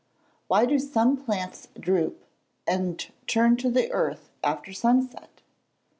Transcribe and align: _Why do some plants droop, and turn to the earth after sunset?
_Why 0.49 0.67
do 0.67 0.79
some 0.79 1.15
plants 1.15 1.67
droop, 1.79 2.23
and 2.65 3.05
turn 3.27 3.55
to 3.57 3.69
the 3.69 3.91
earth 3.91 4.31
after 4.43 4.73
sunset? 4.73 5.43